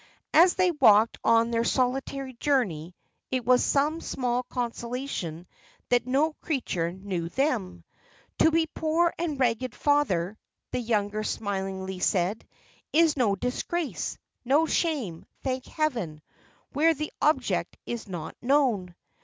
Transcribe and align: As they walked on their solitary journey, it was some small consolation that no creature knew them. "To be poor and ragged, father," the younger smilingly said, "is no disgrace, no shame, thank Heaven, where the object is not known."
As 0.33 0.55
they 0.55 0.71
walked 0.71 1.19
on 1.23 1.51
their 1.51 1.63
solitary 1.63 2.33
journey, 2.33 2.95
it 3.29 3.45
was 3.45 3.63
some 3.63 4.01
small 4.01 4.41
consolation 4.41 5.45
that 5.89 6.07
no 6.07 6.33
creature 6.41 6.91
knew 6.91 7.29
them. 7.29 7.83
"To 8.39 8.49
be 8.49 8.65
poor 8.65 9.13
and 9.19 9.39
ragged, 9.39 9.75
father," 9.75 10.39
the 10.71 10.79
younger 10.79 11.21
smilingly 11.23 11.99
said, 11.99 12.47
"is 12.91 13.15
no 13.15 13.35
disgrace, 13.35 14.17
no 14.43 14.65
shame, 14.65 15.23
thank 15.43 15.65
Heaven, 15.67 16.23
where 16.73 16.95
the 16.95 17.13
object 17.21 17.77
is 17.85 18.07
not 18.07 18.35
known." 18.41 18.95